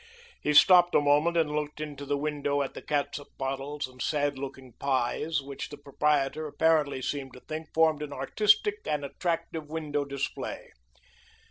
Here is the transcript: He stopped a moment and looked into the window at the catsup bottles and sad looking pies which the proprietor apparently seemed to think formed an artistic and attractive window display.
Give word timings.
He 0.41 0.55
stopped 0.55 0.95
a 0.95 0.99
moment 0.99 1.37
and 1.37 1.51
looked 1.51 1.79
into 1.79 2.07
the 2.07 2.17
window 2.17 2.63
at 2.63 2.73
the 2.73 2.81
catsup 2.81 3.27
bottles 3.37 3.85
and 3.85 4.01
sad 4.01 4.39
looking 4.39 4.73
pies 4.79 5.43
which 5.43 5.69
the 5.69 5.77
proprietor 5.77 6.47
apparently 6.47 7.03
seemed 7.03 7.33
to 7.33 7.39
think 7.41 7.71
formed 7.71 8.01
an 8.01 8.11
artistic 8.11 8.77
and 8.87 9.05
attractive 9.05 9.69
window 9.69 10.03
display. 10.03 10.71